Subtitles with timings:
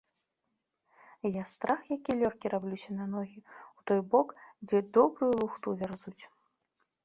[1.35, 4.27] Я страх які лёгкі раблюся на ногі ў той бок,
[4.67, 6.19] дзе добрую лухту вярзуць.